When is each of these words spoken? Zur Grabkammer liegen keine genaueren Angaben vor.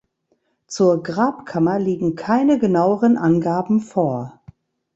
Zur 0.65 1.03
Grabkammer 1.03 1.77
liegen 1.77 2.15
keine 2.15 2.57
genaueren 2.57 3.17
Angaben 3.17 3.81
vor. 3.81 4.41